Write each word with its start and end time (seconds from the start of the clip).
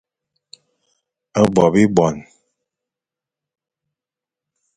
A 1.39 1.41
Bo 1.53 1.65
bibuane. 1.73 2.23